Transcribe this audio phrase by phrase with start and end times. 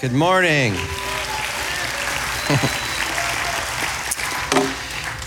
[0.00, 0.72] Good morning.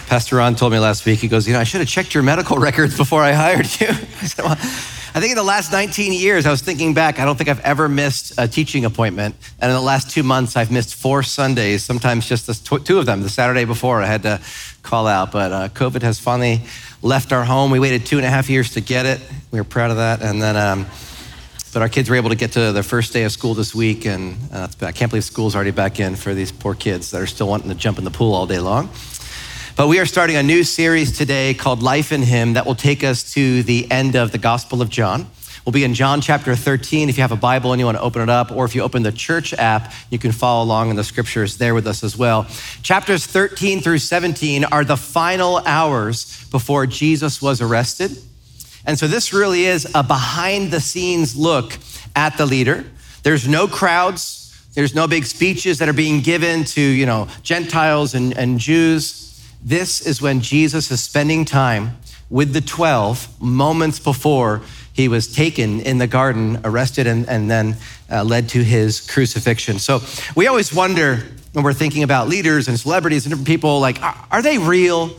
[0.07, 2.23] Pastor Ron told me last week, he goes, You know, I should have checked your
[2.23, 3.87] medical records before I hired you.
[3.89, 7.25] I said, Well, I think in the last 19 years, I was thinking back, I
[7.25, 9.35] don't think I've ever missed a teaching appointment.
[9.59, 13.05] And in the last two months, I've missed four Sundays, sometimes just the, two of
[13.05, 13.21] them.
[13.21, 14.41] The Saturday before, I had to
[14.81, 15.31] call out.
[15.31, 16.61] But uh, COVID has finally
[17.03, 17.69] left our home.
[17.69, 19.21] We waited two and a half years to get it.
[19.51, 20.23] We were proud of that.
[20.23, 20.87] And then, um,
[21.73, 24.05] but our kids were able to get to their first day of school this week.
[24.05, 27.27] And uh, I can't believe school's already back in for these poor kids that are
[27.27, 28.89] still wanting to jump in the pool all day long.
[29.75, 33.03] But we are starting a new series today called Life in Him that will take
[33.03, 35.25] us to the end of the Gospel of John.
[35.65, 37.09] We'll be in John chapter 13.
[37.09, 38.81] If you have a Bible and you want to open it up, or if you
[38.81, 42.15] open the church app, you can follow along in the scriptures there with us as
[42.15, 42.45] well.
[42.83, 48.11] Chapters 13 through 17 are the final hours before Jesus was arrested.
[48.85, 51.77] And so this really is a behind the scenes look
[52.15, 52.85] at the leader.
[53.23, 58.13] There's no crowds, there's no big speeches that are being given to, you know, Gentiles
[58.13, 59.41] and, and Jews.
[59.63, 61.97] This is when Jesus is spending time
[62.29, 64.61] with the 12 moments before
[64.91, 67.75] he was taken in the garden, arrested, and, and then
[68.11, 69.79] uh, led to his crucifixion.
[69.79, 70.01] So
[70.35, 71.23] we always wonder
[71.53, 75.11] when we're thinking about leaders and celebrities and different people, like, are, are they real?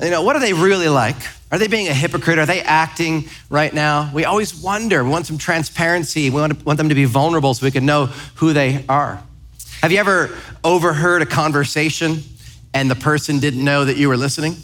[0.00, 1.16] You know, what are they really like?
[1.52, 2.38] Are they being a hypocrite?
[2.38, 4.10] Are they acting right now?
[4.14, 5.02] We always wonder.
[5.02, 6.30] We want some transparency.
[6.30, 9.22] We want, to, want them to be vulnerable so we can know who they are.
[9.82, 10.30] Have you ever
[10.62, 12.22] overheard a conversation
[12.74, 14.56] and the person didn't know that you were listening.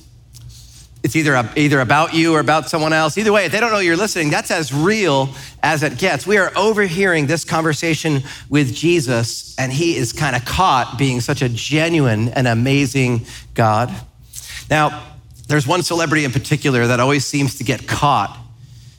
[1.03, 3.17] It's either, either about you or about someone else.
[3.17, 5.28] Either way, if they don't know you're listening, that's as real
[5.62, 6.27] as it gets.
[6.27, 11.43] We are overhearing this conversation with Jesus, and he is kind of caught being such
[11.43, 13.95] a genuine and amazing God.
[14.69, 15.05] Now,
[15.47, 18.37] there's one celebrity in particular that always seems to get caught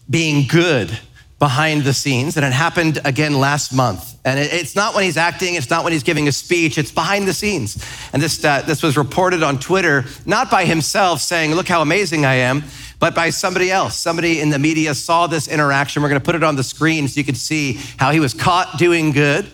[0.09, 0.97] being good
[1.39, 4.17] behind the scenes, and it happened again last month.
[4.25, 7.27] And it's not when he's acting, it's not when he's giving a speech, it's behind
[7.27, 7.83] the scenes.
[8.11, 12.25] And this, uh, this was reported on Twitter, not by himself saying, Look how amazing
[12.25, 12.63] I am,
[12.99, 13.95] but by somebody else.
[13.95, 16.01] Somebody in the media saw this interaction.
[16.01, 18.79] We're gonna put it on the screen so you can see how he was caught
[18.79, 19.45] doing good.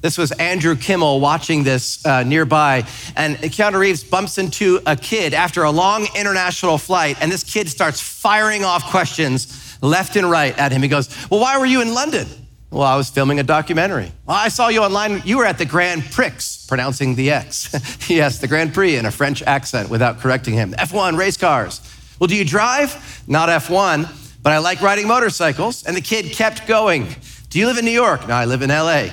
[0.00, 2.86] This was Andrew Kimmel watching this uh, nearby.
[3.16, 7.68] And Keanu Reeves bumps into a kid after a long international flight, and this kid
[7.68, 10.82] starts firing off questions left and right at him.
[10.82, 12.26] He goes, Well, why were you in London?
[12.70, 14.12] Well, I was filming a documentary.
[14.26, 15.22] Well, I saw you online.
[15.24, 16.30] You were at the Grand Prix,
[16.68, 18.08] pronouncing the X.
[18.08, 20.72] yes, the Grand Prix in a French accent without correcting him.
[20.72, 21.80] F1 race cars.
[22.20, 23.24] Well, do you drive?
[23.26, 24.08] Not F1,
[24.42, 25.84] but I like riding motorcycles.
[25.84, 27.08] And the kid kept going.
[27.48, 28.28] Do you live in New York?
[28.28, 29.08] No, I live in LA.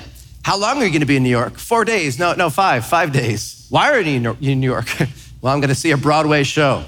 [0.48, 1.58] How long are you going to be in New York?
[1.58, 2.18] Four days.
[2.18, 2.86] No, no, five.
[2.86, 3.66] Five days.
[3.68, 4.86] Why are you in New York?
[5.42, 6.86] well, I'm going to see a Broadway show.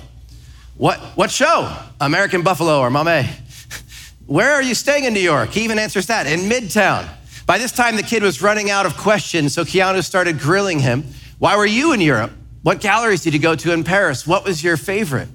[0.79, 1.71] What, what show?
[2.01, 3.29] American Buffalo or Mame.
[4.27, 5.51] Where are you staying in New York?
[5.51, 7.07] He even answers that in Midtown.
[7.45, 11.05] By this time, the kid was running out of questions, so Keanu started grilling him.
[11.39, 12.33] Why were you in Europe?
[12.63, 14.27] What galleries did you go to in Paris?
[14.27, 15.29] What was your favorite?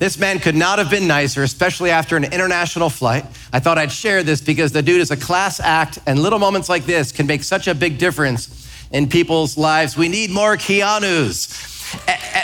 [0.00, 3.26] This man could not have been nicer, especially after an international flight.
[3.52, 6.70] I thought I'd share this because the dude is a class act, and little moments
[6.70, 9.98] like this can make such a big difference in people's lives.
[9.98, 11.68] We need more Keanu's.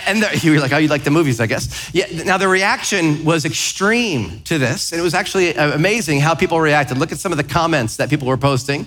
[0.07, 1.91] And the, you were like, oh, you like the movies, I guess.
[1.95, 4.93] Yeah, now, the reaction was extreme to this.
[4.93, 6.99] And it was actually uh, amazing how people reacted.
[6.99, 8.85] Look at some of the comments that people were posting.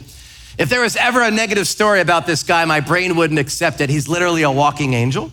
[0.60, 3.90] If there was ever a negative story about this guy, my brain wouldn't accept it.
[3.90, 5.32] He's literally a walking angel.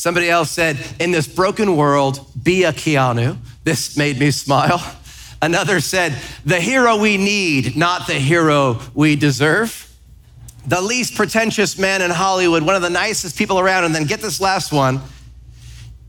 [0.00, 3.36] Somebody else said, in this broken world, be a Keanu.
[3.64, 4.80] This made me smile.
[5.42, 9.86] Another said, the hero we need, not the hero we deserve
[10.66, 13.84] the least pretentious man in Hollywood, one of the nicest people around.
[13.84, 15.00] And then get this last one.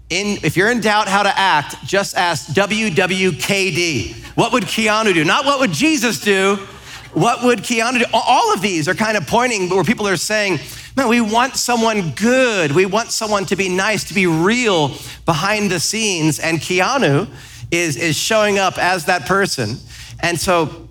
[0.10, 4.14] In, if you're in doubt how to act, just ask WWKD.
[4.36, 5.24] What would Keanu do?
[5.24, 6.58] Not what would Jesus do.
[7.14, 8.06] What would Keanu do?
[8.14, 10.60] All of these are kind of pointing where people are saying,
[10.96, 12.72] man, we want someone good.
[12.72, 14.92] We want someone to be nice, to be real
[15.26, 16.40] behind the scenes.
[16.40, 17.28] And Keanu
[17.72, 19.78] is, is showing up as that person.
[20.22, 20.88] And so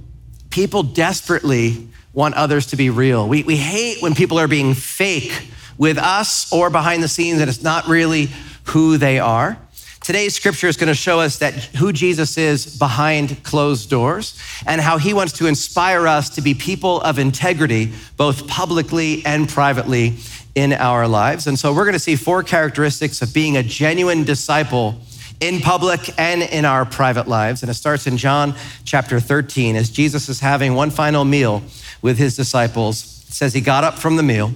[0.50, 3.28] people desperately want others to be real.
[3.28, 5.48] We, we hate when people are being fake
[5.78, 8.28] with us or behind the scenes and it's not really
[8.64, 9.58] who they are.
[10.02, 14.80] Today's scripture is going to show us that who Jesus is behind closed doors and
[14.80, 20.16] how he wants to inspire us to be people of integrity, both publicly and privately
[20.54, 21.46] in our lives.
[21.46, 24.98] And so we're going to see four characteristics of being a genuine disciple
[25.38, 27.62] in public and in our private lives.
[27.62, 28.54] And it starts in John
[28.84, 31.62] chapter 13 as Jesus is having one final meal
[32.00, 33.26] with his disciples.
[33.28, 34.52] It says he got up from the meal,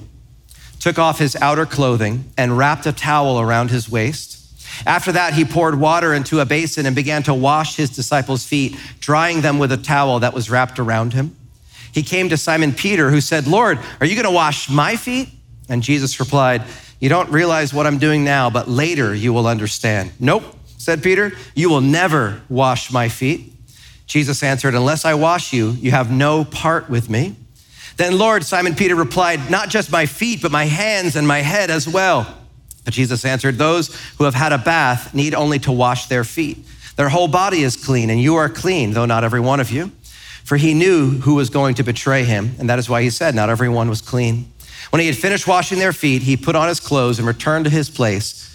[0.81, 4.34] took off his outer clothing, and wrapped a towel around his waist.
[4.87, 8.77] After that, he poured water into a basin and began to wash his disciples' feet,
[9.01, 11.37] drying them with a towel that was wrapped around him.
[11.93, 15.29] he came to Simon Peter, who said, Lord, are you going to wash my feet?
[15.69, 16.63] And Jesus replied,
[17.01, 20.13] You don't realize what I'm doing now, but later you will understand.
[20.19, 20.43] Nope,
[20.77, 23.53] said Peter, you will never wash my feet.
[24.07, 27.37] Jesus answered, Unless I wash you, you have no part with me.
[27.97, 31.71] Then, Lord, Simon Peter replied, Not just my feet, but my hands and my head
[31.71, 32.27] as well.
[32.85, 36.59] But Jesus answered, Those who have had a bath need only to wash their feet.
[36.97, 39.91] Their whole body is clean, and you are clean, though not every one of you.
[40.45, 43.35] For he knew who was going to betray him, and that is why he said,
[43.35, 44.53] Not everyone was clean.
[44.91, 47.71] When he had finished washing their feet, he put on his clothes and returned to
[47.71, 48.51] his place.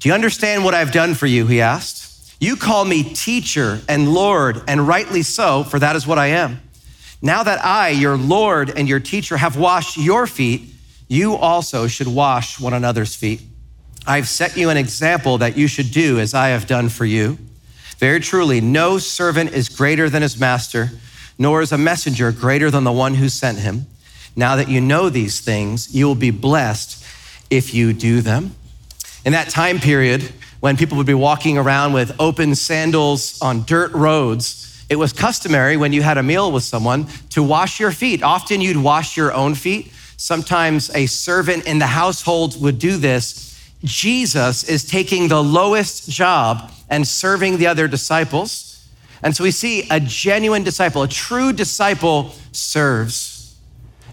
[0.00, 1.46] Do you understand what I've done for you?
[1.46, 2.34] He asked.
[2.40, 6.60] You call me teacher and Lord, and rightly so, for that is what I am.
[7.22, 10.74] Now that I, your Lord and your teacher, have washed your feet,
[11.08, 13.40] you also should wash one another's feet.
[14.06, 17.38] I've set you an example that you should do as I have done for you.
[17.98, 20.90] Very truly, no servant is greater than his master,
[21.38, 23.86] nor is a messenger greater than the one who sent him.
[24.36, 27.02] Now that you know these things, you will be blessed
[27.50, 28.54] if you do them.
[29.24, 33.92] In that time period, when people would be walking around with open sandals on dirt
[33.92, 38.22] roads, it was customary when you had a meal with someone to wash your feet.
[38.22, 39.92] Often you'd wash your own feet.
[40.16, 43.53] Sometimes a servant in the household would do this.
[43.84, 48.88] Jesus is taking the lowest job and serving the other disciples.
[49.22, 53.58] And so we see a genuine disciple, a true disciple serves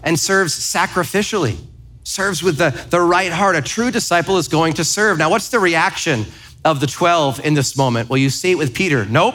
[0.02, 1.56] and serves sacrificially,
[2.04, 3.56] serves with the, the right heart.
[3.56, 5.18] A true disciple is going to serve.
[5.18, 6.24] Now, what's the reaction
[6.64, 8.08] of the 12 in this moment?
[8.08, 9.04] Well, you see it with Peter.
[9.04, 9.34] Nope,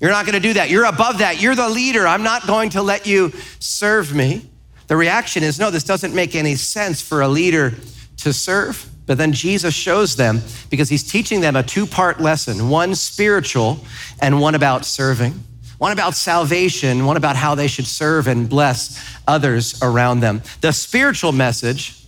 [0.00, 0.70] you're not going to do that.
[0.70, 1.40] You're above that.
[1.40, 2.06] You're the leader.
[2.06, 4.50] I'm not going to let you serve me.
[4.86, 7.74] The reaction is no, this doesn't make any sense for a leader
[8.18, 8.90] to serve.
[9.06, 10.40] But then Jesus shows them
[10.70, 13.78] because he's teaching them a two part lesson one spiritual
[14.20, 15.32] and one about serving,
[15.78, 20.42] one about salvation, one about how they should serve and bless others around them.
[20.60, 22.04] The spiritual message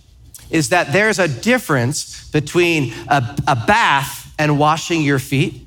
[0.49, 5.65] is that there's a difference between a, a bath and washing your feet.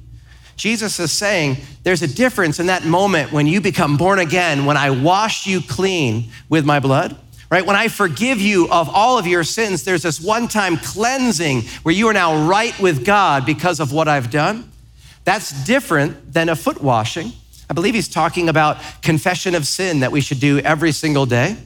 [0.57, 4.77] Jesus is saying there's a difference in that moment when you become born again, when
[4.77, 7.17] I wash you clean with my blood,
[7.51, 7.67] right?
[7.67, 11.95] When I forgive you of all of your sins, there's this one time cleansing where
[11.95, 14.71] you are now right with God because of what I've done.
[15.25, 17.33] That's different than a foot washing.
[17.69, 21.57] I believe he's talking about confession of sin that we should do every single day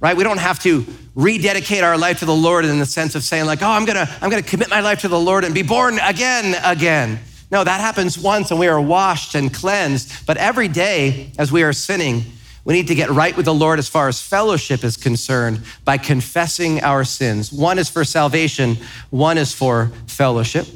[0.00, 0.16] right?
[0.16, 0.84] We don't have to
[1.14, 4.08] rededicate our life to the Lord in the sense of saying, like, oh, I'm gonna,
[4.20, 7.20] I'm gonna commit my life to the Lord and be born again, again.
[7.50, 10.26] No, that happens once and we are washed and cleansed.
[10.26, 12.24] But every day as we are sinning,
[12.64, 15.98] we need to get right with the Lord as far as fellowship is concerned by
[15.98, 17.52] confessing our sins.
[17.52, 18.76] One is for salvation,
[19.10, 20.66] one is for fellowship.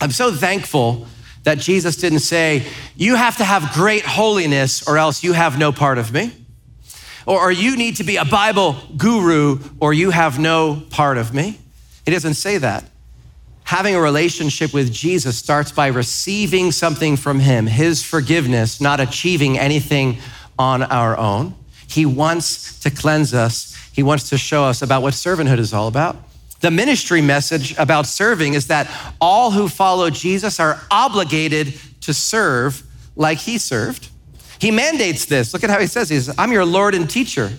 [0.00, 1.06] I'm so thankful
[1.44, 2.66] that Jesus didn't say,
[2.96, 6.32] You have to have great holiness or else you have no part of me
[7.26, 11.58] or, you need to be a Bible guru, or you have no part of me.
[12.04, 12.84] He doesn't say that.
[13.64, 19.58] Having a relationship with Jesus starts by receiving something from Him, His forgiveness, not achieving
[19.58, 20.18] anything
[20.60, 21.54] on our own.
[21.88, 25.88] He wants to cleanse us, He wants to show us about what servanthood is all
[25.88, 26.16] about.
[26.60, 28.86] The ministry message about serving is that
[29.22, 32.82] all who follow Jesus are obligated to serve
[33.16, 34.10] like He served.
[34.60, 35.54] He mandates this.
[35.54, 37.50] Look at how he says, He's, I'm your Lord and teacher.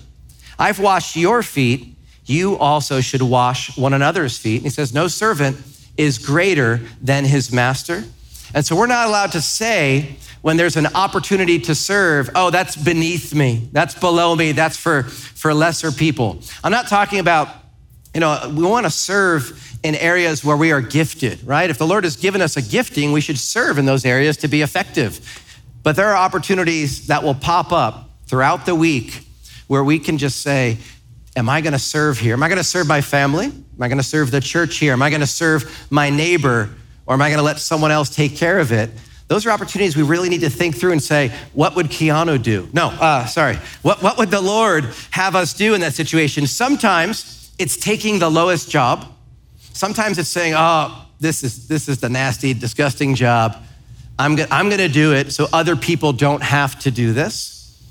[0.60, 1.96] I've washed your feet.
[2.26, 4.58] You also should wash one another's feet.
[4.58, 5.58] And he says, No servant
[5.98, 8.04] is greater than his master.
[8.54, 12.76] And so we're not allowed to say when there's an opportunity to serve, oh, that's
[12.76, 16.40] beneath me, that's below me, that's for, for lesser people.
[16.64, 17.48] I'm not talking about,
[18.14, 21.70] you know, we want to serve in areas where we are gifted, right?
[21.70, 24.48] If the Lord has given us a gifting, we should serve in those areas to
[24.48, 25.20] be effective.
[25.84, 29.26] But there are opportunities that will pop up throughout the week
[29.68, 30.78] where we can just say,
[31.34, 32.34] Am I gonna serve here?
[32.34, 33.46] Am I gonna serve my family?
[33.46, 34.92] Am I gonna serve the church here?
[34.92, 36.70] Am I gonna serve my neighbor?
[37.06, 38.90] Or am I gonna let someone else take care of it?
[39.32, 42.68] Those are opportunities we really need to think through and say, what would Keanu do?
[42.74, 43.56] No, uh, sorry.
[43.82, 46.46] What, what would the Lord have us do in that situation?
[46.48, 49.06] Sometimes it's taking the lowest job.
[49.72, 53.56] Sometimes it's saying, oh, this is, this is the nasty, disgusting job.
[54.20, 57.82] I'm, go- I'm going to do it so other people don't have to do this.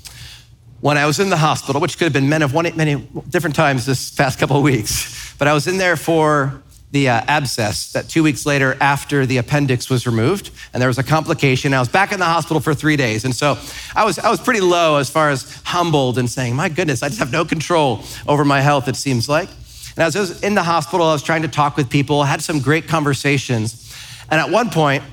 [0.79, 3.87] When I was in the hospital, which could have been men many, many different times
[3.87, 8.09] this past couple of weeks, but I was in there for the uh, abscess that
[8.09, 11.87] two weeks later after the appendix was removed and there was a complication i was
[11.87, 13.57] back in the hospital for three days and so
[13.95, 17.07] i was, I was pretty low as far as humbled and saying my goodness i
[17.07, 19.49] just have no control over my health it seems like
[19.95, 22.41] and as i was in the hospital i was trying to talk with people had
[22.41, 23.93] some great conversations
[24.29, 25.03] and at one point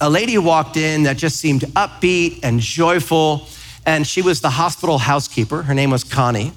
[0.00, 3.46] a lady walked in that just seemed upbeat and joyful.
[3.86, 5.62] and she was the hospital housekeeper.
[5.62, 6.52] Her name was Connie.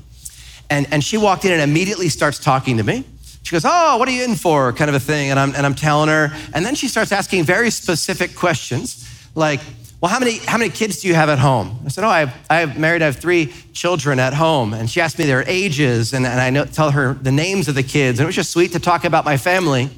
[0.69, 3.05] And, and she walked in and immediately starts talking to me.
[3.49, 4.71] She goes, Oh, what are you in for?
[4.73, 5.31] Kind of a thing.
[5.31, 6.29] And I'm, and I'm telling her.
[6.53, 9.59] And then she starts asking very specific questions like,
[9.99, 11.79] well, how many, how many kids do you have at home?
[11.83, 14.75] I said, oh, I have, I have married, I have three children at home.
[14.75, 17.73] And she asked me their ages, and, and I know, tell her the names of
[17.73, 18.19] the kids.
[18.19, 19.89] And it was just sweet to talk about my family.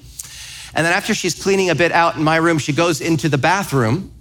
[0.74, 3.38] And then after she's cleaning a bit out in my room, she goes into the
[3.38, 4.13] bathroom,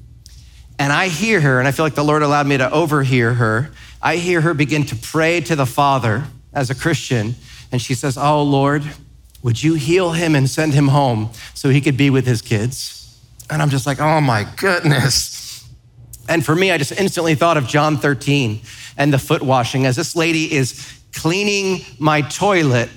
[0.76, 3.70] and I hear her, and I feel like the Lord allowed me to overhear her.
[4.02, 7.36] I hear her begin to pray to the Father as a Christian,
[7.70, 8.82] and she says, Oh, Lord,
[9.42, 13.18] would you heal him and send him home so he could be with his kids?
[13.48, 15.68] And I'm just like, Oh my goodness.
[16.28, 18.60] And for me, I just instantly thought of John 13
[18.96, 22.88] and the foot washing as this lady is cleaning my toilet.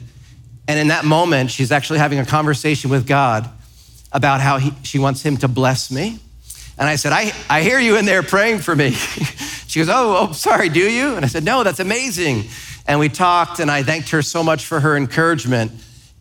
[0.68, 3.50] And in that moment, she's actually having a conversation with God
[4.12, 6.20] about how he, she wants him to bless me.
[6.78, 8.92] And I said, I, I hear you in there praying for me.
[9.68, 11.16] she goes, oh, oh, sorry, do you?
[11.16, 12.46] And I said, No, that's amazing.
[12.86, 15.72] And we talked, and I thanked her so much for her encouragement.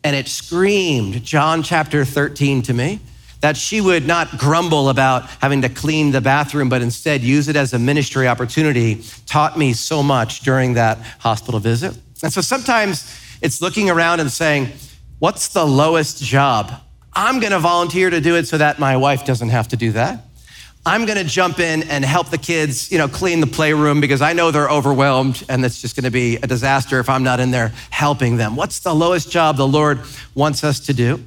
[0.04, 3.00] And it screamed John chapter 13 to me
[3.40, 7.56] that she would not grumble about having to clean the bathroom, but instead use it
[7.56, 11.96] as a ministry opportunity, taught me so much during that hospital visit.
[12.22, 14.68] And so sometimes it's looking around and saying,
[15.18, 16.72] What's the lowest job?
[17.12, 20.24] I'm gonna volunteer to do it so that my wife doesn't have to do that.
[20.84, 24.32] I'm gonna jump in and help the kids, you know, clean the playroom because I
[24.32, 27.72] know they're overwhelmed and it's just gonna be a disaster if I'm not in there
[27.90, 28.56] helping them.
[28.56, 30.00] What's the lowest job the Lord
[30.34, 31.24] wants us to do?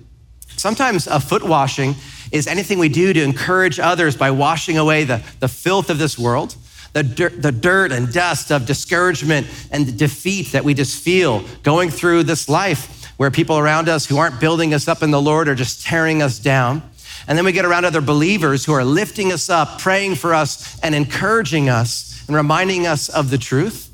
[0.57, 1.95] Sometimes a foot washing
[2.33, 6.19] is anything we do to encourage others by washing away the, the filth of this
[6.19, 6.57] world,
[6.91, 11.89] the dirt, the dirt and dust of discouragement and defeat that we just feel going
[11.89, 15.47] through this life where people around us who aren't building us up in the Lord
[15.47, 16.81] are just tearing us down.
[17.27, 20.79] And then we get around other believers who are lifting us up, praying for us,
[20.81, 23.91] and encouraging us and reminding us of the truth.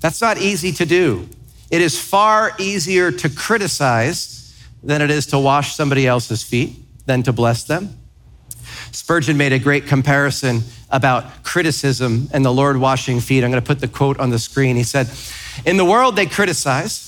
[0.00, 1.28] That's not easy to do.
[1.70, 7.22] It is far easier to criticize than it is to wash somebody else's feet, than
[7.24, 7.98] to bless them.
[8.92, 13.42] Spurgeon made a great comparison about criticism and the Lord washing feet.
[13.42, 14.76] I'm going to put the quote on the screen.
[14.76, 15.10] He said,
[15.64, 17.04] In the world they criticize.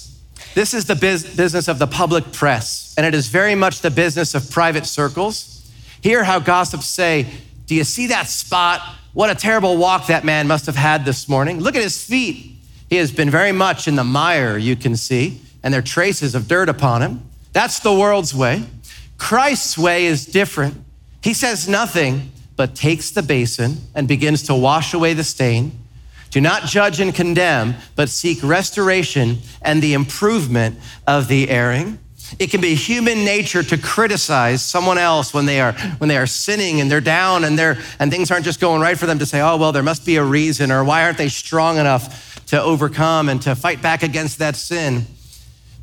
[0.55, 4.35] This is the business of the public press, and it is very much the business
[4.35, 5.58] of private circles.
[6.03, 7.27] Hear how gossips say,
[7.67, 8.81] Do you see that spot?
[9.13, 11.61] What a terrible walk that man must have had this morning.
[11.61, 12.57] Look at his feet.
[12.89, 16.35] He has been very much in the mire, you can see, and there are traces
[16.35, 17.23] of dirt upon him.
[17.53, 18.65] That's the world's way.
[19.19, 20.77] Christ's way is different.
[21.23, 25.73] He says nothing, but takes the basin and begins to wash away the stain.
[26.31, 31.99] Do not judge and condemn, but seek restoration and the improvement of the erring.
[32.39, 36.27] It can be human nature to criticize someone else when they are when they are
[36.27, 39.27] sinning and they're down and they're and things aren't just going right for them to
[39.27, 42.61] say, "Oh, well, there must be a reason," or "Why aren't they strong enough to
[42.61, 45.07] overcome and to fight back against that sin?"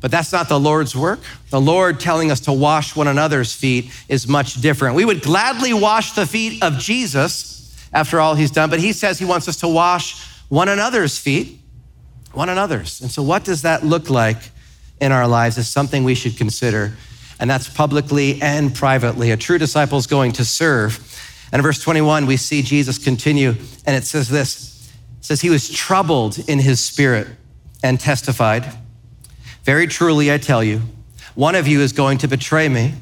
[0.00, 1.20] But that's not the Lord's work.
[1.50, 4.94] The Lord telling us to wash one another's feet is much different.
[4.94, 9.18] We would gladly wash the feet of Jesus after all he's done, but he says
[9.18, 11.58] he wants us to wash one another's feet,
[12.32, 13.00] one another's.
[13.00, 14.38] And so, what does that look like
[15.00, 16.92] in our lives is something we should consider.
[17.38, 19.30] And that's publicly and privately.
[19.30, 20.98] A true disciple is going to serve.
[21.52, 23.54] And in verse 21, we see Jesus continue,
[23.86, 27.28] and it says this it says, He was troubled in his spirit
[27.82, 28.66] and testified.
[29.64, 30.82] Very truly, I tell you,
[31.34, 32.94] one of you is going to betray me.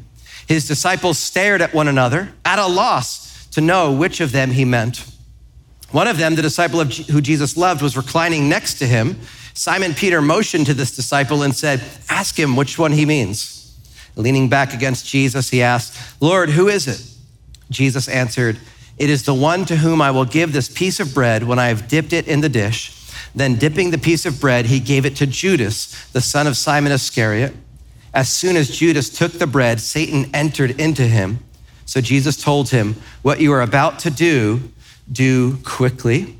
[0.47, 4.65] His disciples stared at one another, at a loss to know which of them he
[4.65, 5.07] meant.
[5.91, 9.21] One of them, the disciple of who Jesus loved, was reclining next to him.
[9.54, 11.80] Simon Peter motioned to this disciple and said,
[12.11, 13.78] Ask him which one he means.
[14.16, 17.02] Leaning back against Jesus, he asked, Lord, who is it?
[17.70, 18.58] Jesus answered,
[18.99, 21.68] It is the one to whom I will give this piece of bread when I
[21.68, 23.00] have dipped it in the dish.
[23.34, 26.92] Then, dipping the piece of bread, he gave it to Judas, the son of Simon
[26.92, 27.54] Iscariot.
[28.12, 31.40] As soon as Judas took the bread, Satan entered into him.
[31.84, 34.70] So Jesus told him, What you are about to do,
[35.11, 36.38] do quickly.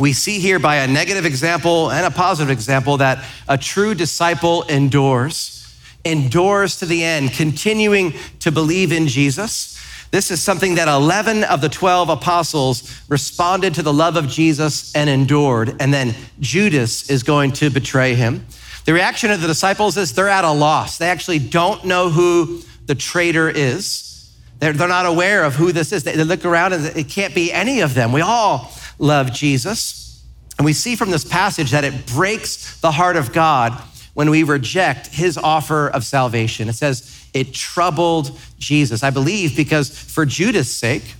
[0.00, 4.62] We see here by a negative example and a positive example that a true disciple
[4.64, 5.72] endures,
[6.04, 9.78] endures to the end, continuing to believe in Jesus
[10.10, 14.94] this is something that 11 of the 12 apostles responded to the love of Jesus
[14.94, 15.76] and endured.
[15.80, 18.44] And then Judas is going to betray him.
[18.86, 20.98] The reaction of the disciples is they're at a loss.
[20.98, 24.28] They actually don't know who the traitor is.
[24.58, 26.02] They're, they're not aware of who this is.
[26.02, 28.10] They, they look around and it can't be any of them.
[28.10, 30.24] We all love Jesus.
[30.58, 33.72] And we see from this passage that it breaks the heart of God
[34.14, 36.68] when we reject his offer of salvation.
[36.68, 39.02] It says, it troubled Jesus.
[39.02, 41.14] I believe because for Judas' sake,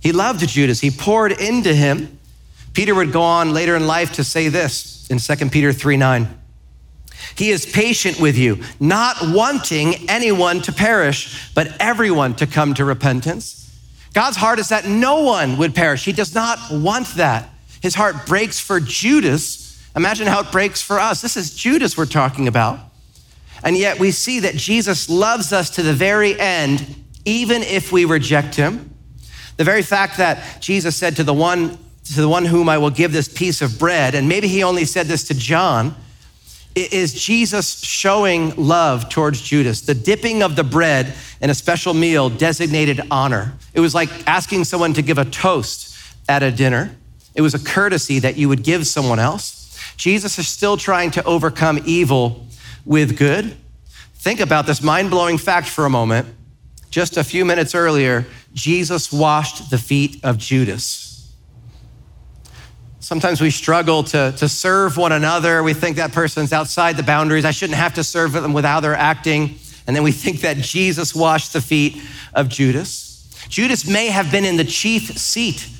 [0.00, 0.80] he loved Judas.
[0.80, 2.18] He poured into him.
[2.72, 6.38] Peter would go on later in life to say this in 2 Peter 3 9.
[7.36, 12.84] He is patient with you, not wanting anyone to perish, but everyone to come to
[12.84, 13.67] repentance.
[14.14, 16.04] God's heart is that no one would perish.
[16.04, 17.50] He does not want that.
[17.80, 19.88] His heart breaks for Judas.
[19.94, 21.20] Imagine how it breaks for us.
[21.20, 22.80] This is Judas we're talking about.
[23.62, 28.04] And yet we see that Jesus loves us to the very end, even if we
[28.04, 28.94] reject him.
[29.56, 32.90] The very fact that Jesus said to the one to the one whom I will
[32.90, 35.94] give this piece of bread, and maybe he only said this to John,
[36.78, 39.80] is Jesus showing love towards Judas.
[39.82, 43.54] The dipping of the bread in a special meal designated honor.
[43.74, 45.96] It was like asking someone to give a toast
[46.28, 46.94] at a dinner.
[47.34, 49.80] It was a courtesy that you would give someone else.
[49.96, 52.46] Jesus is still trying to overcome evil
[52.84, 53.56] with good.
[54.14, 56.28] Think about this mind blowing fact for a moment.
[56.90, 61.07] Just a few minutes earlier, Jesus washed the feet of Judas.
[63.08, 65.62] Sometimes we struggle to, to serve one another.
[65.62, 67.46] We think that person's outside the boundaries.
[67.46, 69.54] I shouldn't have to serve them with how they're acting.
[69.86, 72.02] And then we think that Jesus washed the feet
[72.34, 73.26] of Judas.
[73.48, 75.70] Judas may have been in the chief seat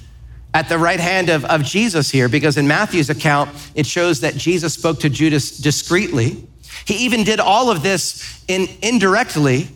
[0.55, 4.35] at the right hand of, of Jesus here, because in Matthew's account, it shows that
[4.35, 6.49] Jesus spoke to Judas discreetly.
[6.87, 9.69] He even did all of this in, indirectly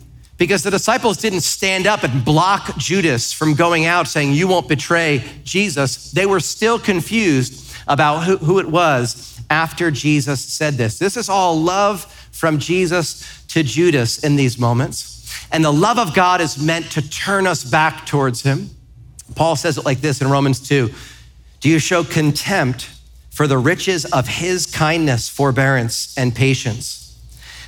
[0.43, 4.67] because the disciples didn't stand up and block Judas from going out saying, You won't
[4.67, 6.11] betray Jesus.
[6.11, 10.99] They were still confused about who, who it was after Jesus said this.
[10.99, 15.33] This is all love from Jesus to Judas in these moments.
[15.53, 18.69] And the love of God is meant to turn us back towards him.
[19.35, 20.93] Paul says it like this in Romans 2
[21.61, 22.89] Do you show contempt
[23.29, 27.02] for the riches of his kindness, forbearance, and patience?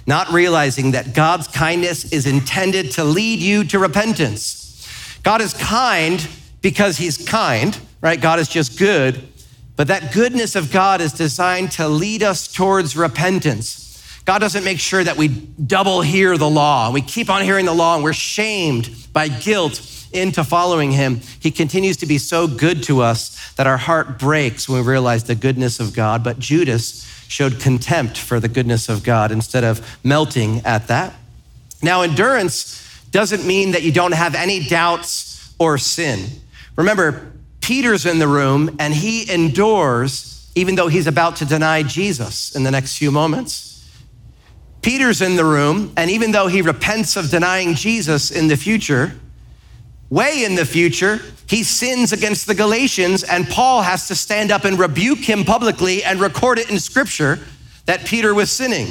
[0.07, 5.19] Not realizing that God's kindness is intended to lead you to repentance.
[5.23, 6.27] God is kind
[6.61, 8.19] because he's kind, right?
[8.19, 9.27] God is just good.
[9.75, 13.85] But that goodness of God is designed to lead us towards repentance.
[14.25, 16.91] God doesn't make sure that we double hear the law.
[16.91, 21.21] We keep on hearing the law and we're shamed by guilt into following him.
[21.39, 25.25] He continues to be so good to us that our heart breaks when we realize
[25.25, 26.23] the goodness of God.
[26.23, 31.13] But Judas showed contempt for the goodness of God instead of melting at that.
[31.81, 36.25] Now, endurance doesn't mean that you don't have any doubts or sin.
[36.75, 42.55] Remember, Peter's in the room and he endures even though he's about to deny Jesus
[42.55, 43.73] in the next few moments.
[44.81, 49.13] Peter's in the room, and even though he repents of denying Jesus in the future,
[50.09, 54.65] way in the future, he sins against the Galatians, and Paul has to stand up
[54.65, 57.39] and rebuke him publicly and record it in scripture
[57.85, 58.87] that Peter was sinning.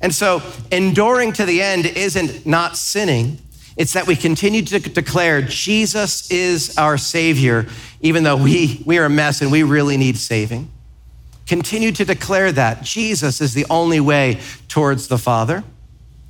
[0.00, 3.38] And so, enduring to the end isn't not sinning,
[3.76, 7.66] it's that we continue to declare Jesus is our Savior,
[8.00, 10.70] even though we, we are a mess and we really need saving.
[11.46, 15.64] Continue to declare that Jesus is the only way towards the Father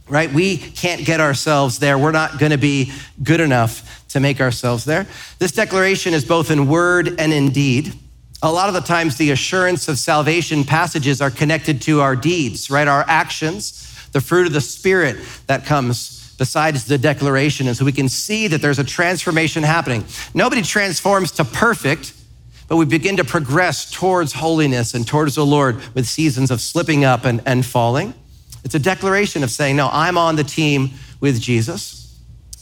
[0.08, 0.32] right?
[0.32, 1.96] We can't get ourselves there.
[1.96, 5.06] We're not going to be good enough to make ourselves there.
[5.40, 7.92] This declaration is both in word and in deed.
[8.44, 12.70] A lot of the times, the assurance of salvation passages are connected to our deeds,
[12.70, 12.86] right?
[12.86, 15.16] Our actions, the fruit of the Spirit
[15.48, 17.66] that comes besides the declaration.
[17.66, 20.04] And so we can see that there's a transformation happening.
[20.32, 22.14] Nobody transforms to perfect,
[22.68, 27.04] but we begin to progress towards holiness and towards the Lord with seasons of slipping
[27.04, 28.14] up and, and falling.
[28.62, 32.02] It's a declaration of saying, no, I'm on the team with Jesus.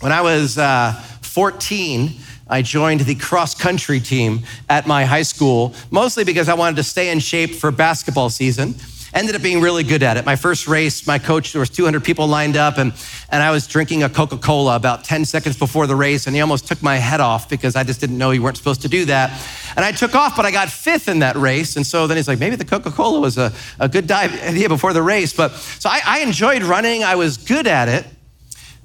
[0.01, 1.01] When I was uh,
[1.33, 2.11] 14,
[2.47, 6.83] I joined the cross country team at my high school, mostly because I wanted to
[6.83, 8.75] stay in shape for basketball season.
[9.15, 10.27] Ended up being really good at it.
[10.27, 12.93] My first race, my coach, there was 200 people lined up, and,
[13.31, 16.69] and I was drinking a Coca-Cola about 10 seconds before the race, and he almost
[16.69, 19.31] took my head off because I just didn't know you weren't supposed to do that.
[19.75, 21.77] And I took off, but I got fifth in that race.
[21.77, 25.03] And so then he's like, maybe the Coca-Cola was a, a good idea before the
[25.03, 25.33] race.
[25.33, 27.05] But so I, I enjoyed running.
[27.05, 28.05] I was good at it.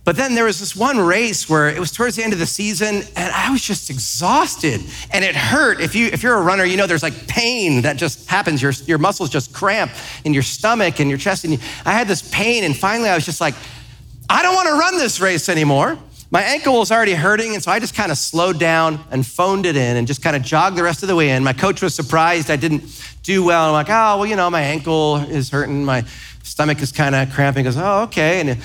[0.07, 2.45] But then there was this one race where it was towards the end of the
[2.45, 4.79] season and I was just exhausted
[5.11, 5.81] and it hurt.
[5.81, 8.61] If, you, if you're a runner, you know there's like pain that just happens.
[8.61, 9.91] Your, your muscles just cramp
[10.23, 11.43] in your stomach and your chest.
[11.43, 13.53] And you, I had this pain and finally I was just like,
[14.29, 15.97] I don't want to run this race anymore.
[16.31, 19.65] My ankle was already hurting, and so I just kind of slowed down and phoned
[19.65, 21.41] it in and just kind of jogged the rest of the way in.
[21.41, 22.83] My coach was surprised I didn't
[23.23, 23.67] do well.
[23.67, 26.03] I'm like, oh, well, you know, my ankle is hurting, my
[26.43, 27.63] stomach is kind of cramping.
[27.63, 28.41] He goes, oh, okay.
[28.41, 28.57] And,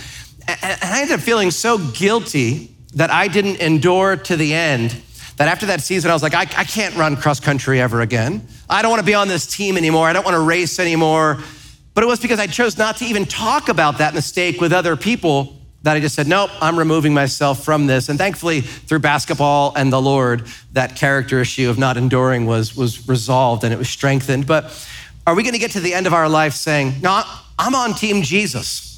[0.49, 5.01] and I ended up feeling so guilty that I didn't endure to the end
[5.37, 8.47] that after that season, I was like, I, I can't run cross country ever again.
[8.69, 10.07] I don't want to be on this team anymore.
[10.07, 11.39] I don't want to race anymore.
[11.95, 14.97] But it was because I chose not to even talk about that mistake with other
[14.97, 18.09] people that I just said, nope, I'm removing myself from this.
[18.09, 23.09] And thankfully, through basketball and the Lord, that character issue of not enduring was, was
[23.09, 24.47] resolved and it was strengthened.
[24.47, 24.65] But
[25.27, 27.23] are we going to get to the end of our life saying, no,
[27.59, 28.92] I'm on team Jesus,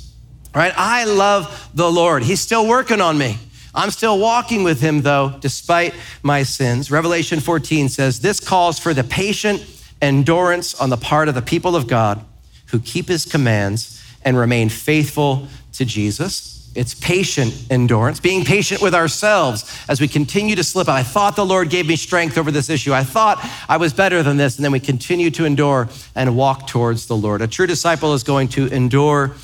[0.54, 0.72] right?
[0.76, 2.22] I love the Lord.
[2.22, 3.38] He's still working on me.
[3.74, 6.90] I'm still walking with him, though, despite my sins.
[6.90, 9.66] Revelation 14 says, This calls for the patient
[10.00, 12.24] endurance on the part of the people of God
[12.66, 16.54] who keep his commands and remain faithful to Jesus.
[16.74, 20.88] It's patient endurance, being patient with ourselves as we continue to slip.
[20.88, 22.92] I thought the Lord gave me strength over this issue.
[22.92, 23.38] I thought
[23.68, 24.56] I was better than this.
[24.56, 27.42] And then we continue to endure and walk towards the Lord.
[27.42, 29.34] A true disciple is going to endure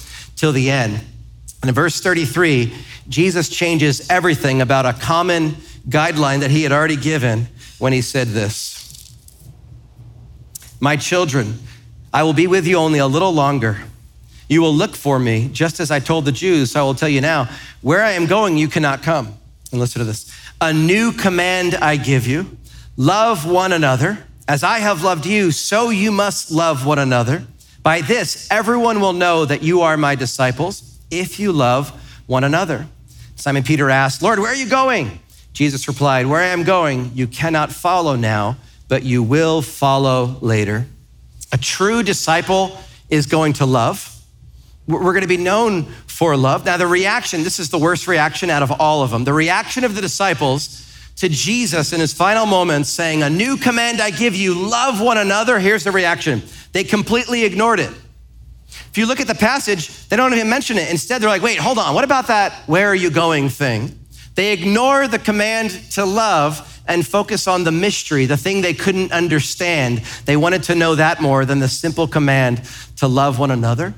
[0.41, 0.95] till the end.
[1.61, 2.73] And in verse 33,
[3.11, 5.51] Jesus changes everything about a common
[5.87, 7.47] guideline that he had already given
[7.79, 9.15] when he said this
[10.81, 11.59] My children,
[12.13, 13.83] I will be with you only a little longer.
[14.49, 16.73] You will look for me, just as I told the Jews.
[16.73, 17.51] So I will tell you now,
[17.83, 19.35] where I am going, you cannot come.
[19.71, 22.57] And listen to this A new command I give you
[22.97, 24.25] love one another.
[24.49, 27.45] As I have loved you, so you must love one another.
[27.83, 31.91] By this, everyone will know that you are my disciples if you love
[32.27, 32.87] one another.
[33.37, 35.19] Simon Peter asked, Lord, where are you going?
[35.55, 40.87] Jesus replied, Where I am going, you cannot follow now, but you will follow later.
[41.53, 44.07] A true disciple is going to love.
[44.87, 46.65] We're going to be known for love.
[46.65, 49.25] Now, the reaction, this is the worst reaction out of all of them.
[49.25, 50.87] The reaction of the disciples
[51.21, 55.19] to Jesus in his final moments saying, A new command I give you, love one
[55.19, 55.59] another.
[55.59, 57.91] Here's the reaction they completely ignored it.
[58.89, 60.91] If you look at the passage, they don't even mention it.
[60.91, 61.95] Instead, they're like, Wait, hold on.
[61.95, 63.99] What about that where are you going thing?
[64.35, 69.13] They ignore the command to love and focus on the mystery, the thing they couldn't
[69.13, 69.99] understand.
[70.25, 72.63] They wanted to know that more than the simple command
[72.97, 73.93] to love one another.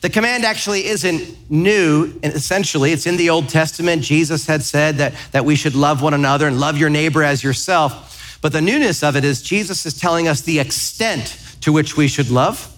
[0.00, 2.92] The command actually isn't new, essentially.
[2.92, 4.02] It's in the Old Testament.
[4.02, 7.42] Jesus had said that, that we should love one another and love your neighbor as
[7.42, 8.38] yourself.
[8.40, 12.06] But the newness of it is Jesus is telling us the extent to which we
[12.06, 12.74] should love.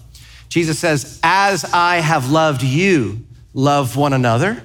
[0.49, 3.19] Jesus says, As I have loved you,
[3.53, 4.63] love one another.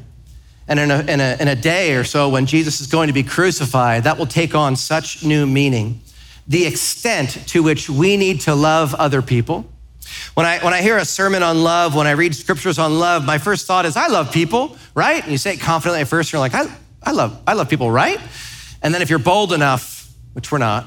[0.66, 3.12] And in a, in, a, in a day or so, when Jesus is going to
[3.12, 6.01] be crucified, that will take on such new meaning.
[6.49, 9.71] The extent to which we need to love other people
[10.37, 13.25] when I, when I hear a sermon on love, when I read scriptures on love,
[13.25, 15.22] my first thought is, I love people, right?
[15.22, 16.66] And you say it confidently at first, you're like, I,
[17.03, 18.20] I, love, I love people, right?
[18.83, 20.85] And then if you're bold enough, which we're not,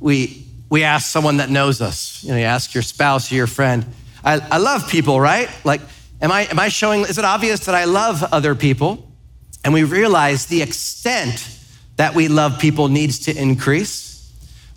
[0.00, 2.24] we, we ask someone that knows us.
[2.24, 3.84] You know, you ask your spouse or your friend,
[4.24, 5.50] I, I love people, right?
[5.62, 5.82] Like,
[6.22, 9.12] am I, am I showing, is it obvious that I love other people?
[9.62, 11.46] And we realize the extent
[11.96, 14.15] that we love people needs to increase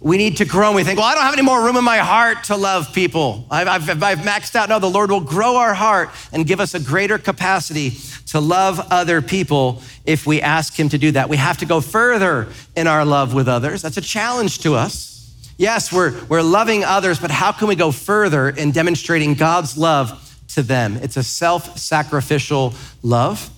[0.02, 0.68] we need to grow.
[0.68, 2.94] And we think, well, I don't have any more room in my heart to love
[2.94, 3.46] people.
[3.52, 4.70] I've, I've, I've, maxed out.
[4.70, 7.92] No, the Lord will grow our heart and give us a greater capacity
[8.28, 11.28] to love other people if we ask Him to do that.
[11.28, 13.82] We have to go further in our love with others.
[13.82, 15.10] That's a challenge to us.
[15.58, 20.38] Yes, we're, we're loving others, but how can we go further in demonstrating God's love
[20.50, 20.96] to them?
[20.98, 23.50] It's a self sacrificial love.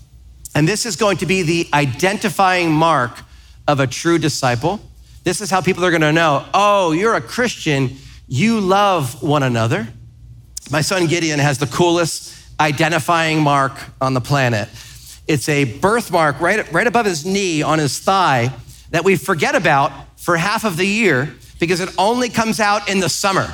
[0.55, 3.19] And this is going to be the identifying mark
[3.67, 4.79] of a true disciple.
[5.23, 9.43] This is how people are going to know oh, you're a Christian, you love one
[9.43, 9.87] another.
[10.71, 14.69] My son Gideon has the coolest identifying mark on the planet.
[15.27, 18.53] It's a birthmark right, right above his knee on his thigh
[18.91, 22.99] that we forget about for half of the year because it only comes out in
[22.99, 23.51] the summer.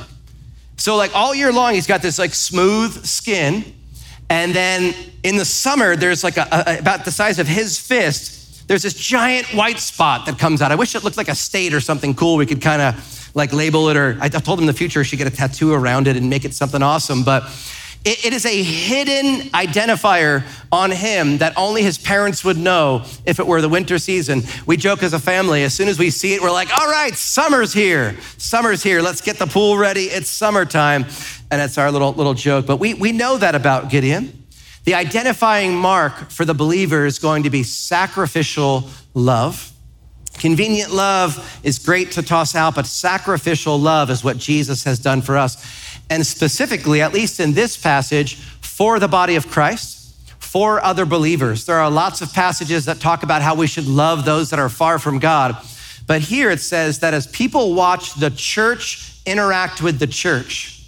[0.77, 3.65] So, like all year long, he's got this like smooth skin.
[4.30, 8.37] And then in the summer, there's like a, a, about the size of his fist
[8.67, 10.71] there's this giant white spot that comes out.
[10.71, 12.36] I wish it looked like a state or something cool.
[12.36, 15.03] We could kind of like label it, or I told him in the future I
[15.03, 17.23] should get a tattoo around it and make it something awesome.
[17.23, 17.43] But
[18.03, 23.39] it, it is a hidden identifier on him that only his parents would know if
[23.39, 24.43] it were the winter season.
[24.65, 27.13] We joke as a family, as soon as we see it, we're like, all right,
[27.13, 28.17] summer's here.
[28.38, 29.01] Summer's here.
[29.01, 30.06] Let's get the pool ready.
[30.06, 31.06] It's summertime.
[31.49, 32.65] And it's our little, little joke.
[32.65, 34.47] But we, we know that about Gideon.
[34.88, 39.73] The identifying mark for the believer is going to be sacrificial love.
[40.36, 45.21] Convenient love is great to toss out, but sacrificial love is what Jesus has done
[45.21, 45.62] for us.
[46.10, 51.65] And specifically, at least in this passage, for the body of Christ, for other believers.
[51.65, 54.69] There are lots of passages that talk about how we should love those that are
[54.69, 55.58] far from God.
[56.06, 60.88] But here it says that as people watch the church interact with the church,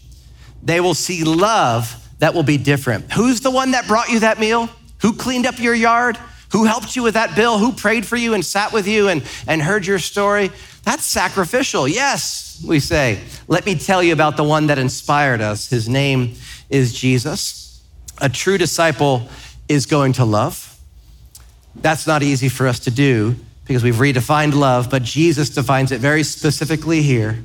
[0.63, 3.11] they will see love that will be different.
[3.11, 4.69] Who's the one that brought you that meal?
[5.01, 6.17] Who cleaned up your yard?
[6.51, 7.57] Who helped you with that bill?
[7.57, 10.51] Who prayed for you and sat with you and, and heard your story?
[10.83, 11.87] That's sacrificial.
[11.87, 13.19] Yes, we say.
[13.47, 15.69] Let me tell you about the one that inspired us.
[15.69, 16.35] His name
[16.69, 17.83] is Jesus.
[18.19, 19.29] A true disciple
[19.67, 20.65] is going to love.
[21.75, 26.01] That's not easy for us to do because we've redefined love, but Jesus defines it
[26.01, 27.43] very specifically here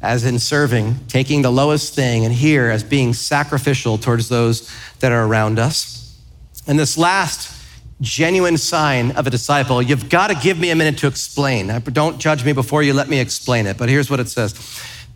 [0.00, 5.12] as in serving, taking the lowest thing, and here as being sacrificial towards those that
[5.12, 6.18] are around us.
[6.66, 7.54] And this last
[8.00, 11.66] genuine sign of a disciple, you've got to give me a minute to explain.
[11.92, 14.54] Don't judge me before you let me explain it, but here's what it says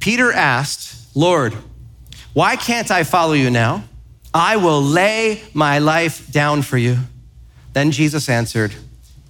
[0.01, 1.55] Peter asked, Lord,
[2.33, 3.85] why can't I follow you now?
[4.35, 6.97] I will lay my life down for you.
[7.73, 8.75] Then Jesus answered,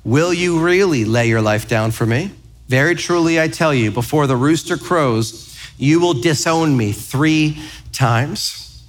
[0.05, 2.31] Will you really lay your life down for me?
[2.73, 8.83] Very truly, I tell you, before the rooster crows, you will disown me three times.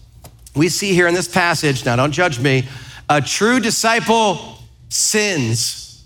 [0.56, 2.66] We see here in this passage, now don't judge me,
[3.10, 6.02] a true disciple sins.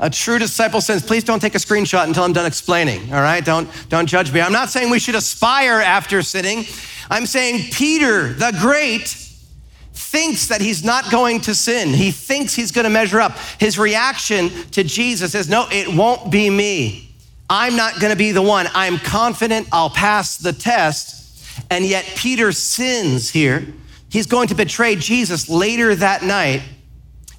[0.00, 1.02] A true disciple sins.
[1.04, 3.44] Please don't take a screenshot until I'm done explaining, all right?
[3.44, 4.40] Don't, don't judge me.
[4.40, 6.64] I'm not saying we should aspire after sinning.
[7.10, 9.23] I'm saying Peter, the great,
[9.94, 11.88] thinks that he's not going to sin.
[11.88, 13.38] He thinks he's going to measure up.
[13.58, 17.08] His reaction to Jesus is, No, it won't be me.
[17.48, 18.66] I'm not going to be the one.
[18.74, 21.22] I'm confident I'll pass the test.
[21.70, 23.66] And yet, Peter sins here.
[24.08, 26.62] He's going to betray Jesus later that night.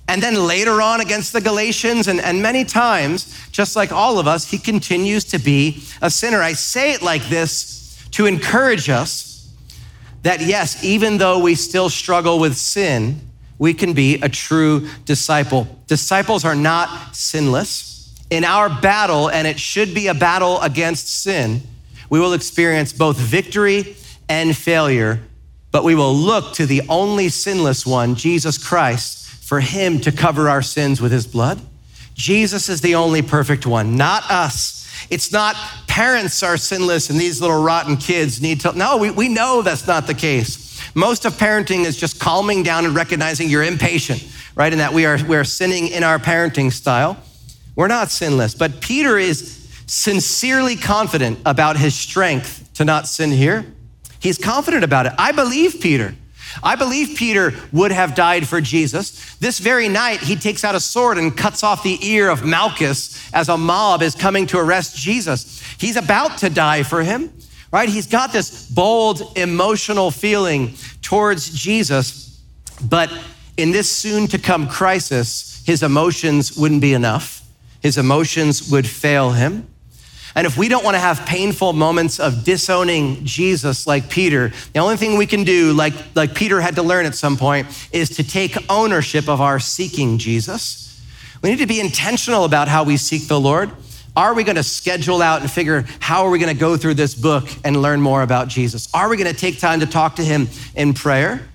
[0.08, 4.28] And then later on against the Galatians, and, and many times, just like all of
[4.28, 6.42] us, he continues to be a sinner.
[6.42, 9.25] I say it like this to encourage us
[10.26, 13.22] that yes, even though we still struggle with sin,
[13.60, 15.68] we can be a true disciple.
[15.86, 18.12] Disciples are not sinless.
[18.32, 21.62] In our battle, and it should be a battle against sin,
[22.10, 23.96] we will experience both victory
[24.28, 25.22] and failure,
[25.70, 30.50] but we will look to the only sinless one, Jesus Christ, for him to cover
[30.50, 31.62] our sins with his blood.
[32.16, 34.75] Jesus is the only perfect one, not us.
[35.10, 35.56] It's not
[35.88, 38.74] parents are sinless and these little rotten kids need to.
[38.74, 40.82] No, we, we know that's not the case.
[40.94, 44.72] Most of parenting is just calming down and recognizing you're impatient, right?
[44.72, 47.18] And that we are, we are sinning in our parenting style.
[47.76, 48.56] We're not sinless.
[48.56, 53.66] But Peter is sincerely confident about his strength to not sin here.
[54.20, 55.14] He's confident about it.
[55.18, 56.16] I believe Peter.
[56.64, 59.36] I believe Peter would have died for Jesus.
[59.36, 63.34] This very night, he takes out a sword and cuts off the ear of Malchus
[63.34, 65.62] as a mob is coming to arrest Jesus.
[65.80, 67.32] He's about to die for him,
[67.72, 67.90] right?
[67.90, 72.42] He's got this bold emotional feeling towards Jesus,
[72.82, 73.12] but
[73.58, 77.42] in this soon to come crisis, his emotions wouldn't be enough.
[77.82, 79.68] His emotions would fail him.
[80.36, 84.80] And if we don't want to have painful moments of disowning Jesus like Peter, the
[84.80, 88.10] only thing we can do, like, like Peter had to learn at some point, is
[88.18, 91.02] to take ownership of our seeking Jesus.
[91.42, 93.72] We need to be intentional about how we seek the Lord.
[94.18, 96.96] Are we going to schedule out and figure how are we going to go through
[96.96, 98.90] this book and learn more about Jesus?
[98.94, 101.48] Are we going to take time to talk to him in prayer?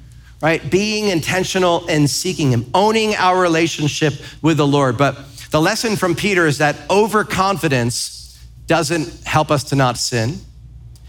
[0.43, 0.71] Right?
[0.71, 4.97] Being intentional and seeking him, owning our relationship with the Lord.
[4.97, 5.19] But
[5.51, 8.20] the lesson from Peter is that overconfidence
[8.71, 10.39] doesn't help us to not sin,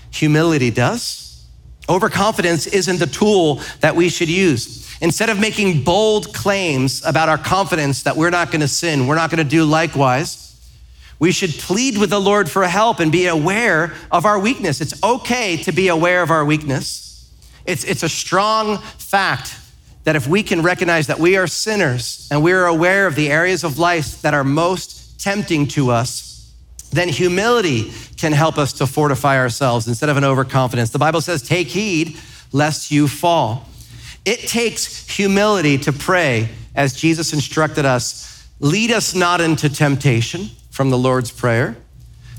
[0.10, 1.46] humility does.
[1.88, 4.92] Overconfidence isn't the tool that we should use.
[5.00, 9.16] Instead of making bold claims about our confidence that we're not going to sin, we're
[9.16, 10.60] not going to do likewise,
[11.20, 14.82] we should plead with the Lord for help and be aware of our weakness.
[14.82, 17.32] It's okay to be aware of our weakness.
[17.68, 19.56] It's, it's a strong fact
[20.06, 23.30] that if we can recognize that we are sinners and we are aware of the
[23.30, 26.31] areas of life that are most tempting to us,
[26.92, 30.92] then humility can help us to fortify ourselves instead of an overconfidence.
[30.92, 32.18] The Bible says, Take heed
[32.52, 33.68] lest you fall.
[34.26, 40.90] It takes humility to pray as Jesus instructed us lead us not into temptation from
[40.90, 41.76] the Lord's Prayer.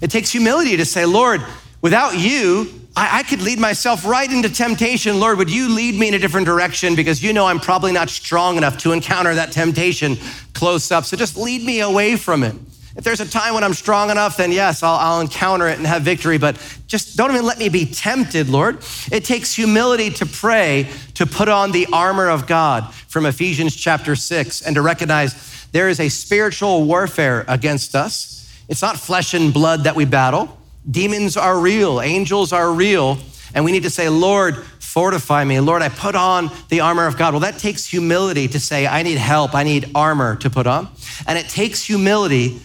[0.01, 1.43] It takes humility to say, Lord,
[1.81, 5.19] without you, I, I, could lead myself right into temptation.
[5.19, 8.09] Lord, would you lead me in a different direction because you know I'm probably not
[8.09, 10.17] strong enough to encounter that temptation
[10.55, 11.05] close up.
[11.05, 12.55] So just lead me away from it.
[12.95, 15.87] If there's a time when I'm strong enough, then yes, I'll, I'll, encounter it and
[15.87, 18.79] have victory, but just don't even let me be tempted, Lord.
[19.11, 24.15] It takes humility to pray, to put on the armor of God from Ephesians chapter
[24.15, 28.63] 6, and to recognize there is a spiritual warfare against us.
[28.69, 30.59] It's not flesh and blood that we battle.
[30.91, 33.19] Demons are real, angels are real,
[33.55, 34.57] and we need to say, Lord,
[34.93, 35.61] fortify me.
[35.61, 37.33] Lord, I put on the armor of God.
[37.33, 40.89] Well, that takes humility to say, I need help, I need armor to put on.
[41.27, 42.61] And it takes humility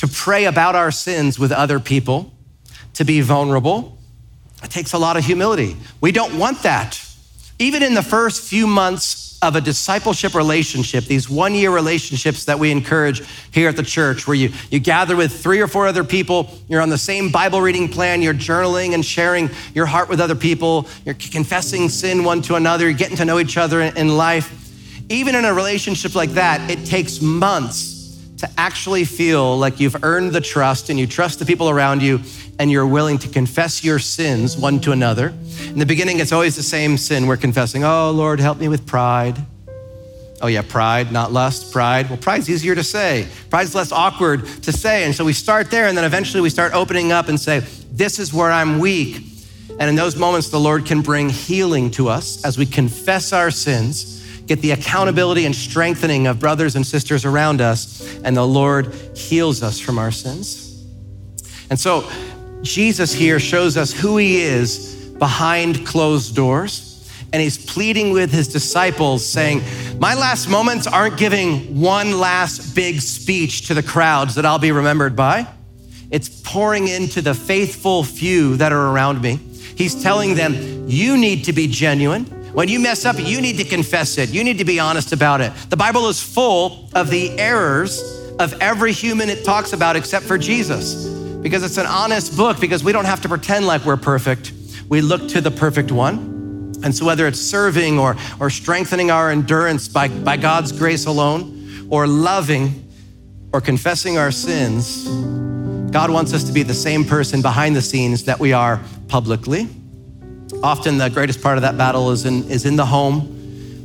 [0.00, 2.32] to pray about our sins with other people,
[2.94, 3.98] to be vulnerable.
[4.62, 5.76] It takes a lot of humility.
[6.00, 6.98] We don't want that.
[7.58, 12.58] Even in the first few months of a discipleship relationship, these one year relationships that
[12.58, 16.02] we encourage here at the church, where you, you gather with three or four other
[16.02, 20.18] people, you're on the same Bible reading plan, you're journaling and sharing your heart with
[20.18, 24.16] other people, you're confessing sin one to another, you're getting to know each other in
[24.16, 24.56] life
[25.10, 27.99] even in a relationship like that, it takes months
[28.40, 32.20] to actually feel like you've earned the trust and you trust the people around you
[32.58, 35.28] and you're willing to confess your sins one to another.
[35.68, 37.84] In the beginning, it's always the same sin we're confessing.
[37.84, 39.38] Oh, Lord, help me with pride.
[40.42, 42.08] Oh, yeah, pride, not lust, pride.
[42.08, 43.28] Well, pride's easier to say.
[43.50, 45.04] Pride's less awkward to say.
[45.04, 47.60] And so we start there, and then eventually we start opening up and say,
[47.92, 49.22] This is where I'm weak.
[49.78, 53.50] And in those moments, the Lord can bring healing to us as we confess our
[53.50, 54.19] sins
[54.50, 59.62] get the accountability and strengthening of brothers and sisters around us, and the Lord heals
[59.62, 60.84] us from our sins.
[61.70, 62.10] And so,
[62.60, 68.48] Jesus here shows us who he is behind closed doors, and he's pleading with his
[68.48, 69.62] disciples, saying,
[70.00, 74.72] My last moments aren't giving one last big speech to the crowds that I'll be
[74.72, 75.46] remembered by.
[76.10, 79.36] It's pouring into the faithful few that are around me.
[79.76, 82.39] He's telling them, You need to be genuine.
[82.52, 84.30] When you mess up, you need to confess it.
[84.30, 85.52] You need to be honest about it.
[85.68, 88.00] The Bible is full of the errors
[88.38, 91.06] of every human it talks about except for Jesus
[91.42, 94.52] because it's an honest book because we don't have to pretend like we're perfect.
[94.88, 96.72] We look to the perfect one.
[96.82, 101.88] And so, whether it's serving or, or strengthening our endurance by, by God's grace alone,
[101.90, 102.88] or loving
[103.52, 105.06] or confessing our sins,
[105.90, 109.68] God wants us to be the same person behind the scenes that we are publicly.
[110.62, 113.22] Often the greatest part of that battle is in, is in the home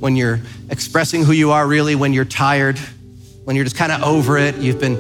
[0.01, 2.77] when you're expressing who you are really, when you're tired,
[3.45, 4.57] when you're just kind of over it.
[4.57, 4.97] You've been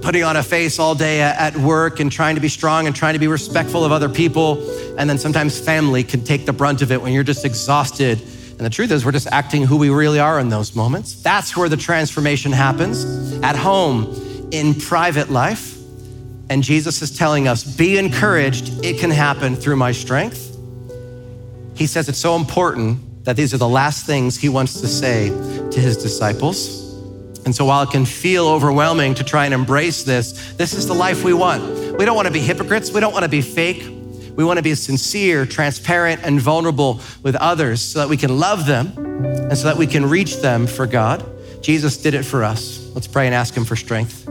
[0.00, 3.14] putting on a face all day at work and trying to be strong and trying
[3.14, 4.58] to be respectful of other people.
[4.98, 8.20] And then sometimes family can take the brunt of it when you're just exhausted.
[8.20, 11.22] And the truth is, we're just acting who we really are in those moments.
[11.22, 15.78] That's where the transformation happens at home, in private life.
[16.50, 18.84] And Jesus is telling us, be encouraged.
[18.84, 20.43] It can happen through my strength
[21.74, 25.28] he says it's so important that these are the last things he wants to say
[25.28, 26.82] to his disciples.
[27.44, 30.94] And so while it can feel overwhelming to try and embrace this, this is the
[30.94, 31.98] life we want.
[31.98, 33.90] We don't want to be hypocrites, we don't want to be fake.
[34.36, 38.66] We want to be sincere, transparent, and vulnerable with others so that we can love
[38.66, 41.24] them and so that we can reach them for God.
[41.62, 42.90] Jesus did it for us.
[42.94, 44.24] Let's pray and ask Him for strength.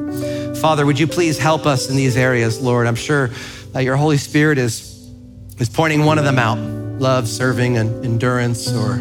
[0.60, 2.86] Father, would you please help us in these areas, Lord?
[2.86, 3.30] I'm sure
[3.72, 5.10] that your Holy Spirit is,
[5.58, 8.98] is pointing one of them out love, serving, and endurance, or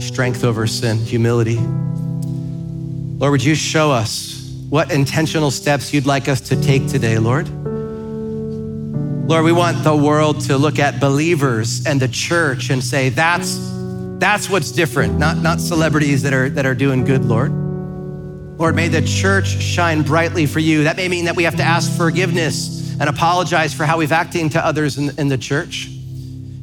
[0.00, 1.58] strength over sin, humility.
[3.18, 7.48] Lord, would you show us what intentional steps you'd like us to take today, Lord?
[9.28, 13.58] Lord, we want the world to look at believers and the church and say, that's,
[14.18, 17.50] that's what's different, not, not celebrities that are, that are doing good, Lord.
[17.50, 20.84] Lord, may the church shine brightly for you.
[20.84, 24.52] That may mean that we have to ask forgiveness and apologize for how we've acted
[24.52, 25.90] to others in, in the church.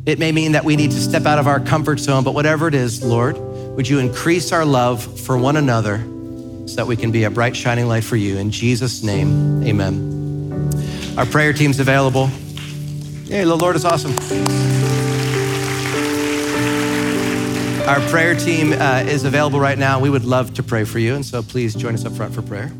[0.05, 2.67] It may mean that we need to step out of our comfort zone, but whatever
[2.67, 5.99] it is, Lord, would you increase our love for one another
[6.67, 8.37] so that we can be a bright, shining light for you?
[8.37, 11.13] In Jesus' name, amen.
[11.17, 12.27] Our prayer team's available.
[13.27, 14.11] Hey, the Lord is awesome.
[17.87, 20.01] Our prayer team uh, is available right now.
[20.01, 22.41] We would love to pray for you, and so please join us up front for
[22.41, 22.73] prayer.